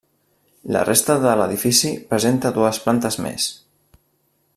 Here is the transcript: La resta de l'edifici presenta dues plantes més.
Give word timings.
La 0.75 0.79
resta 0.87 1.17
de 1.25 1.35
l'edifici 1.41 1.91
presenta 2.13 2.53
dues 2.57 2.81
plantes 2.87 3.19
més. 3.27 3.47